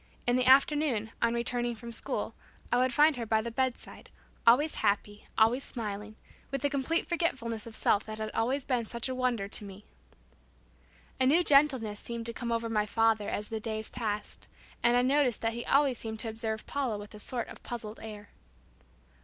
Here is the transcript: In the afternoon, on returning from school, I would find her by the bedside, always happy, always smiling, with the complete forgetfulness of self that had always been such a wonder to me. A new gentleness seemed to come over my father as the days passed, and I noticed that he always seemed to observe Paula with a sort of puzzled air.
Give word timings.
In 0.25 0.35
the 0.35 0.47
afternoon, 0.47 1.11
on 1.21 1.35
returning 1.35 1.75
from 1.75 1.91
school, 1.91 2.33
I 2.71 2.79
would 2.79 2.91
find 2.91 3.17
her 3.17 3.25
by 3.27 3.43
the 3.43 3.51
bedside, 3.51 4.09
always 4.47 4.77
happy, 4.77 5.27
always 5.37 5.63
smiling, 5.63 6.15
with 6.49 6.63
the 6.63 6.71
complete 6.71 7.07
forgetfulness 7.07 7.67
of 7.67 7.75
self 7.75 8.05
that 8.05 8.17
had 8.17 8.31
always 8.31 8.65
been 8.65 8.87
such 8.87 9.07
a 9.09 9.13
wonder 9.13 9.47
to 9.49 9.63
me. 9.63 9.85
A 11.19 11.27
new 11.27 11.43
gentleness 11.43 11.99
seemed 11.99 12.25
to 12.25 12.33
come 12.33 12.51
over 12.51 12.67
my 12.67 12.87
father 12.87 13.29
as 13.29 13.49
the 13.49 13.59
days 13.59 13.91
passed, 13.91 14.47
and 14.81 14.97
I 14.97 15.03
noticed 15.03 15.41
that 15.41 15.53
he 15.53 15.65
always 15.67 15.99
seemed 15.99 16.19
to 16.21 16.29
observe 16.29 16.65
Paula 16.65 16.97
with 16.97 17.13
a 17.13 17.19
sort 17.19 17.47
of 17.49 17.61
puzzled 17.61 17.99
air. 18.01 18.29